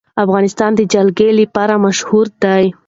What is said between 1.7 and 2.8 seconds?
مشهور دی.